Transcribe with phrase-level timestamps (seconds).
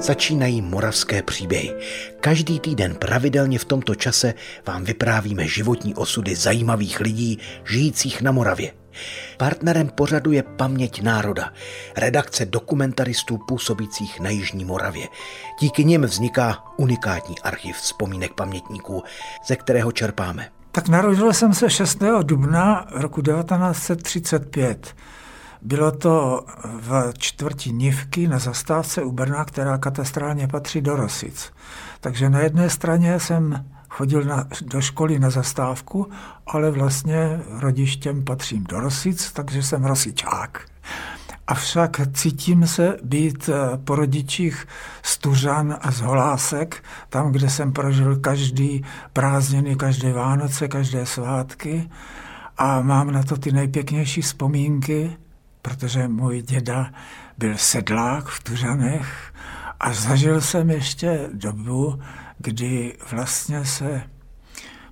[0.00, 1.74] Začínají moravské příběhy.
[2.20, 4.34] Každý týden pravidelně v tomto čase
[4.66, 8.72] vám vyprávíme životní osudy zajímavých lidí žijících na Moravě.
[9.36, 11.52] Partnerem pořadu je Paměť národa,
[11.96, 15.08] redakce dokumentaristů působících na Jižní Moravě.
[15.60, 19.02] Díky nim vzniká unikátní archiv vzpomínek pamětníků,
[19.46, 20.48] ze kterého čerpáme.
[20.72, 21.98] Tak narodil jsem se 6.
[22.22, 24.94] dubna roku 1935.
[25.62, 31.52] Bylo to v čtvrti Nivky na zastávce u Brna, která katastrálně patří do Rosic.
[32.00, 36.10] Takže na jedné straně jsem chodil na, do školy na zastávku,
[36.46, 40.60] ale vlastně rodištěm patřím do Rosic, takže jsem rosičák.
[41.46, 44.66] Avšak cítím se být eh, po rodičích
[45.02, 51.90] z Tuřan a z Holásek, tam, kde jsem prožil každý prázdniny, každé Vánoce, každé svátky
[52.58, 55.16] a mám na to ty nejpěknější vzpomínky,
[55.68, 56.90] protože můj děda
[57.38, 59.32] byl sedlák v Tuřanech
[59.80, 62.00] a zažil jsem ještě dobu,
[62.38, 64.02] kdy vlastně se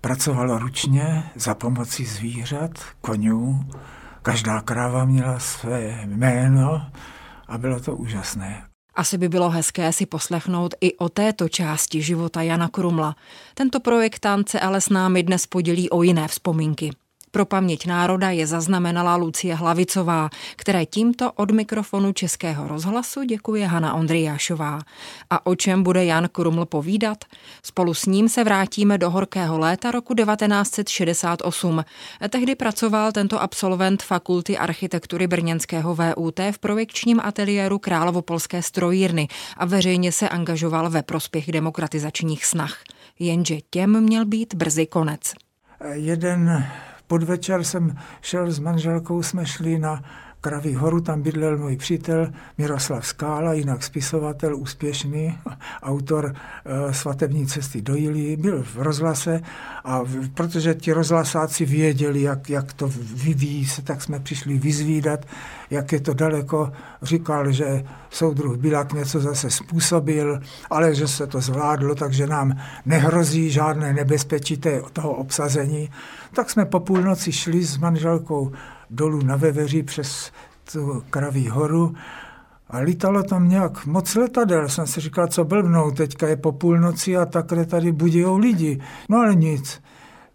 [0.00, 3.68] pracovalo ručně za pomocí zvířat, konňů.
[4.22, 6.86] Každá kráva měla své jméno
[7.48, 8.64] a bylo to úžasné.
[8.94, 13.16] Asi by bylo hezké si poslechnout i o této části života Jana Krumla.
[13.54, 16.90] Tento projektant se ale s námi dnes podělí o jiné vzpomínky.
[17.30, 23.94] Pro paměť národa je zaznamenala Lucie Hlavicová, které tímto od mikrofonu Českého rozhlasu děkuje Hana
[23.94, 24.78] Ondrijášová.
[25.30, 27.24] A o čem bude Jan Kruml povídat?
[27.62, 31.84] Spolu s ním se vrátíme do horkého léta roku 1968.
[32.28, 40.12] Tehdy pracoval tento absolvent Fakulty architektury Brněnského VUT v projekčním ateliéru Královopolské strojírny a veřejně
[40.12, 42.78] se angažoval ve prospěch demokratizačních snah.
[43.18, 45.34] Jenže těm měl být brzy konec.
[45.92, 46.66] Jeden
[47.10, 50.02] podvečer jsem šel s manželkou, jsme šli na
[50.42, 55.38] Kraví horu, tam bydlel můj přítel Miroslav Skála, jinak spisovatel, úspěšný,
[55.82, 59.40] autor e, svatební cesty do Jilí, byl v rozhlase
[59.84, 60.00] a
[60.34, 65.26] protože ti rozhlasáci věděli, jak, jak to vyvíjí se, tak jsme přišli vyzvídat,
[65.70, 66.72] jak je to daleko.
[67.02, 70.40] Říkal, že soudruh Bilak něco zase způsobil,
[70.70, 72.56] ale že se to zvládlo, takže nám
[72.86, 74.60] nehrozí žádné nebezpečí
[74.92, 75.90] toho obsazení.
[76.34, 78.52] Tak jsme po půlnoci šli s manželkou
[78.90, 80.32] dolů na Veveří přes
[80.72, 81.94] tu Kraví horu
[82.68, 84.68] a lítalo tam nějak moc letadel.
[84.68, 88.80] Jsem si říkal, co blbnou, teďka je po půlnoci a takhle tady budijou lidi.
[89.08, 89.82] No ale nic.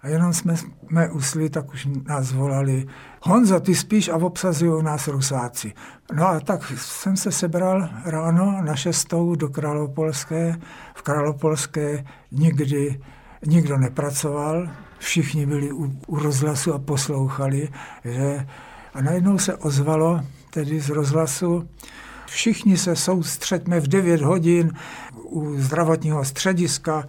[0.00, 2.86] A jenom jsme, jsme usli, tak už nás volali.
[3.22, 5.72] Honzo, ty spíš a obsazují nás rusáci.
[6.12, 10.56] No a tak jsem se sebral ráno na šestou do Králopolské.
[10.94, 13.00] V Králopolské nikdy
[13.46, 14.68] nikdo nepracoval,
[14.98, 17.68] všichni byli u, u rozhlasu a poslouchali,
[18.04, 18.46] že
[18.94, 21.68] a najednou se ozvalo tedy z rozhlasu,
[22.26, 24.72] všichni se soustřeďme v 9 hodin
[25.24, 27.04] u zdravotního střediska,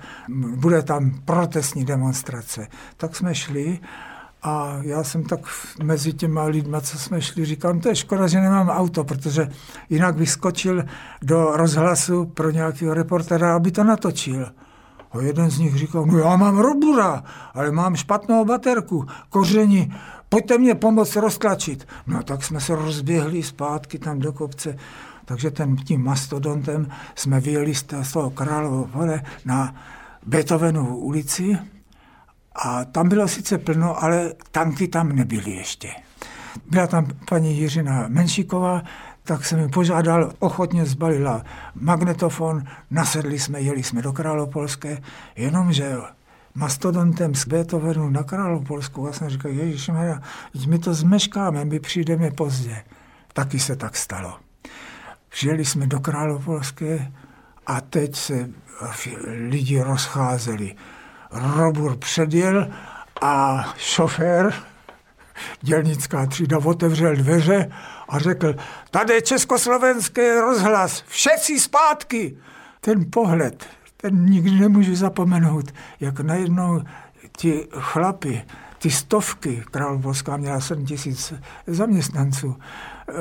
[0.56, 2.68] bude tam protestní demonstrace.
[2.98, 3.80] Tak jsme šli
[4.44, 5.40] a já jsem tak
[5.84, 9.48] mezi těma lidma, co jsme šli, říkal, no to je škoda, že nemám auto, protože
[9.90, 10.84] jinak bych skočil
[11.22, 14.52] do rozhlasu pro nějakého reportera, aby to natočil.
[15.16, 19.94] A jeden z nich říkal, no já mám robura, ale mám špatnou baterku, koření,
[20.30, 21.88] pojďte mě pomoct roztlačit.
[22.08, 24.78] No tak jsme se rozběhli zpátky tam do kopce,
[25.26, 27.84] takže ten, tím mastodontem jsme vyjeli z
[28.14, 29.76] toho Královo vole na
[30.26, 31.58] Beethovenovu ulici
[32.56, 35.90] a tam bylo sice plno, ale tanky tam nebyly ještě.
[36.70, 38.82] Byla tam paní Jiřina Menšíková,
[39.26, 41.44] tak jsem mi požádal, ochotně zbalila
[41.76, 45.02] magnetofon, nasedli jsme, jeli jsme do Králopolské,
[45.36, 45.98] jenomže
[46.56, 49.92] mastodontem z Beethovenu na Králopolsku, a jsem říkal, Ježíš
[50.68, 52.84] my to zmeškáme, my přijdeme pozdě.
[53.34, 54.40] Taky se tak stalo.
[55.30, 57.12] Přijeli jsme do Králopolské
[57.68, 58.50] a teď se
[59.50, 60.76] lidi rozcházeli.
[61.32, 62.68] Robur předjel
[63.22, 64.54] a šofér
[65.62, 67.72] dělnická třída otevřel dveře
[68.10, 68.56] a řekl,
[68.92, 72.38] tady je československý rozhlas, všetci zpátky.
[72.82, 73.66] Ten pohled,
[73.98, 76.82] ten nikdy nemůžu zapomenout, jak najednou
[77.38, 78.44] ti chlapi,
[78.86, 81.34] ty stovky, Královská měla 7 tisíc
[81.68, 83.14] zaměstnanců, eh,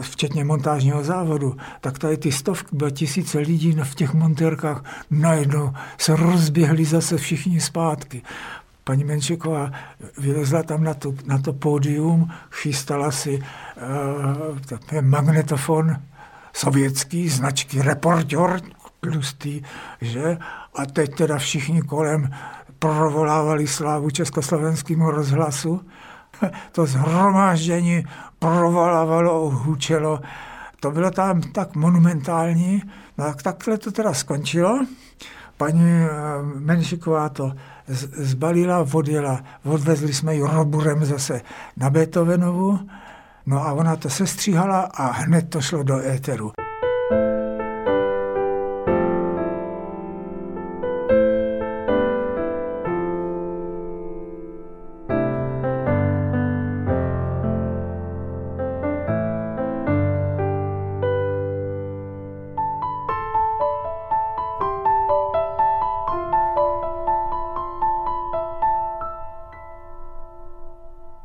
[0.00, 6.16] včetně montážního závodu, tak tady ty stovky, bylo tisíce lidí v těch montérkách, najednou se
[6.16, 8.22] rozběhli zase všichni zpátky
[8.88, 9.70] paní Menšiková
[10.18, 15.96] vylezla tam na to, na to pódium, chystala si uh, magnetofon
[16.52, 18.60] sovětský, značky Reporter,
[19.00, 19.62] tlustý,
[20.00, 20.38] že?
[20.74, 22.30] A teď teda všichni kolem
[22.78, 25.80] provolávali slávu československému rozhlasu.
[26.72, 28.04] To zhromáždění
[28.38, 30.20] provolávalo, hučelo,
[30.80, 32.82] To bylo tam tak monumentální,
[33.18, 34.86] no tak takhle to teda skončilo.
[35.58, 36.08] Paní eh,
[36.42, 37.52] Menšiková to
[38.16, 41.40] zbalila, odjela, odvezli jsme ji roburem zase
[41.76, 42.78] na Beethovenovu,
[43.46, 46.52] no a ona to sestříhala a hned to šlo do éteru.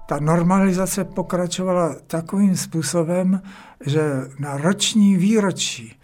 [0.06, 3.42] Ta normalizace pokračovala takovým způsobem,
[3.86, 4.02] že
[4.40, 6.00] na roční výročí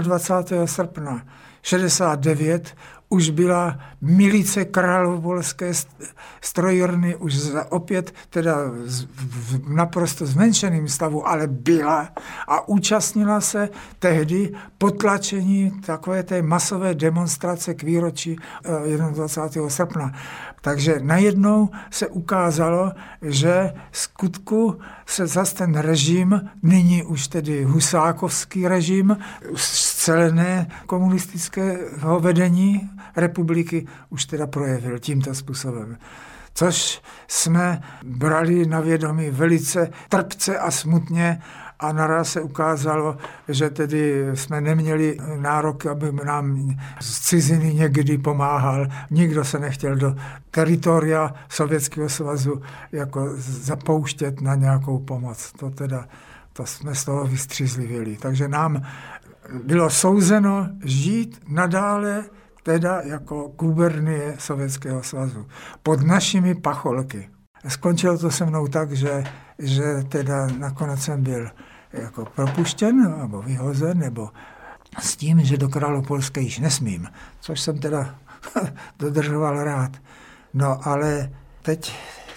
[0.00, 0.66] 21.
[0.66, 1.26] srpna
[1.62, 2.74] 69
[3.12, 5.72] už byla milice královopolské
[6.40, 8.56] strojírny, už za, opět teda
[9.18, 12.08] v naprosto zmenšeným stavu, ale byla
[12.48, 13.68] a účastnila se
[13.98, 18.36] tehdy potlačení takové té masové demonstrace k výročí
[19.12, 19.66] 21.
[19.66, 20.12] Eh, srpna.
[20.60, 22.92] Takže najednou se ukázalo,
[23.22, 29.16] že skutku se zase ten režim, nyní už tedy husákovský režim,
[30.00, 35.96] scelené komunistického vedení republiky, už teda projevil tímto způsobem
[36.54, 41.42] což jsme brali na vědomí velice trpce a smutně
[41.80, 43.16] a naraz se ukázalo,
[43.48, 48.86] že tedy jsme neměli nárok, aby nám z ciziny někdy pomáhal.
[49.10, 50.16] Nikdo se nechtěl do
[50.50, 52.62] teritoria Sovětského svazu
[52.92, 55.52] jako zapouštět na nějakou pomoc.
[55.58, 56.04] To teda
[56.52, 58.16] to jsme z toho vystřízlivěli.
[58.16, 58.82] Takže nám
[59.64, 62.24] bylo souzeno žít nadále
[62.62, 65.46] teda jako gubernie Sovětského svazu
[65.82, 67.30] pod našimi pacholky.
[67.68, 69.24] Skončilo to se mnou tak, že,
[69.58, 71.50] že teda nakonec jsem byl
[71.92, 74.28] jako propuštěn nebo vyhozen, nebo
[74.98, 77.08] s tím, že do Královpolské již nesmím,
[77.40, 78.14] což jsem teda
[78.98, 79.92] dodržoval rád.
[80.54, 81.30] No ale
[81.62, 81.94] teď,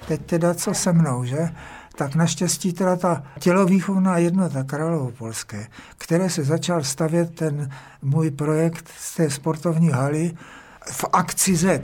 [0.07, 1.49] teď teda co se mnou, že?
[1.95, 5.67] Tak naštěstí teda ta tělovýchovná jednota Královopolské,
[5.97, 7.69] které se začal stavět ten
[8.01, 10.31] můj projekt z té sportovní haly
[10.91, 11.83] v akci Z.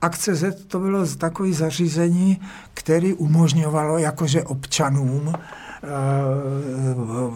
[0.00, 2.40] Akce Z to bylo takové zařízení,
[2.74, 5.32] které umožňovalo jakože občanům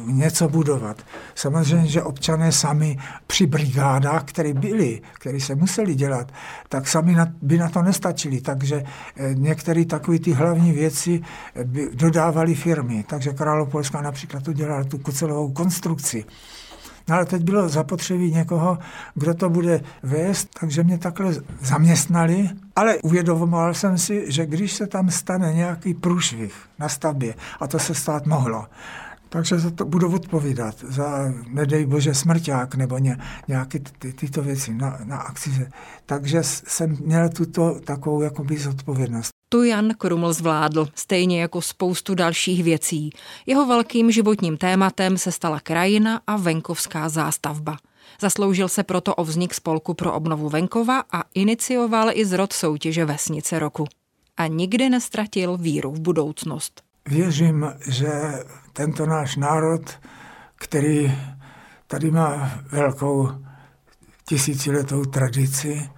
[0.06, 1.02] něco budovat.
[1.35, 6.32] Samozřejmě, že občané sami při brigádách, které byly, které se museli dělat,
[6.69, 8.41] tak sami by na to nestačili.
[8.41, 8.82] Takže
[9.17, 11.20] eh, některé takové ty hlavní věci
[11.64, 13.05] by dodávali firmy.
[13.08, 16.25] Takže Královpolská například udělala tu kocelovou konstrukci.
[17.08, 18.79] No ale teď bylo zapotřebí někoho,
[19.14, 24.87] kdo to bude vést, takže mě takhle zaměstnali, ale uvědomoval jsem si, že když se
[24.87, 28.67] tam stane nějaký průšvih na stavbě, a to se stát mohlo,
[29.31, 33.17] takže za to budu odpovídat, za, nedej bože, smrťák nebo ně,
[33.49, 35.69] nějaké ty, tyto věci na, na akci.
[36.06, 39.29] Takže jsem měl tuto takovou jakoby zodpovědnost.
[39.52, 43.11] Tu Jan Kruml zvládl, stejně jako spoustu dalších věcí.
[43.47, 47.76] Jeho velkým životním tématem se stala krajina a venkovská zástavba.
[48.20, 53.58] Zasloužil se proto o vznik spolku pro obnovu venkova a inicioval i zrod soutěže Vesnice
[53.58, 53.87] roku.
[54.37, 56.82] A nikdy nestratil víru v budoucnost.
[57.08, 58.11] Věřím, že
[58.73, 59.99] tento náš národ,
[60.56, 61.19] který
[61.87, 63.28] tady má velkou
[64.28, 65.90] tisíciletou tradici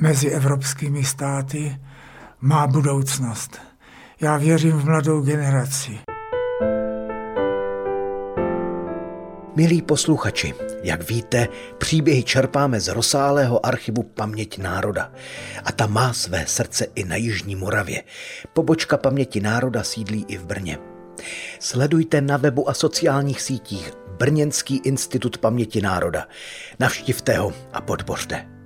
[0.00, 1.76] mezi evropskými státy,
[2.40, 3.58] má budoucnost.
[4.20, 5.98] Já věřím v mladou generaci.
[9.56, 15.12] Milí posluchači, jak víte, příběhy čerpáme z rozsáhlého archivu Paměť národa.
[15.64, 18.02] A ta má své srdce i na Jižní Moravě.
[18.52, 20.78] Pobočka Paměti národa sídlí i v Brně.
[21.60, 26.26] Sledujte na webu a sociálních sítích Brněnský institut paměti národa.
[26.80, 28.57] Navštivte ho a podpořte.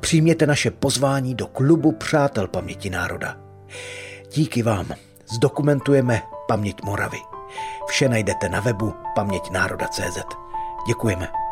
[0.00, 3.36] Přijměte naše pozvání do klubu Přátel paměti národa.
[4.34, 4.86] Díky vám
[5.34, 7.18] zdokumentujeme paměť Moravy.
[7.86, 10.18] Vše najdete na webu paměťnároda.cz.
[10.86, 11.43] Děkujeme.